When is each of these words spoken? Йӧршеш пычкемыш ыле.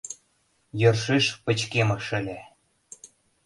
Йӧршеш 0.81 1.25
пычкемыш 1.43 2.05
ыле. 2.19 2.37